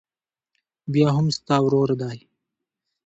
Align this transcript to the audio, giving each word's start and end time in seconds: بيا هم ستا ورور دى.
بيا 0.93 1.07
هم 1.17 1.27
ستا 1.37 1.55
ورور 1.63 1.89
دى. 2.01 2.15